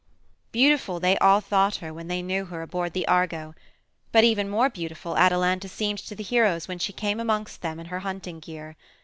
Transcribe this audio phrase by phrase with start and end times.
[0.51, 3.53] Beautiful they all thought her when they knew her aboard the Argo.
[4.11, 7.85] But even more beautiful Atalanta seemed to the heroes when she came amongst them in
[7.85, 8.75] her hunting gear.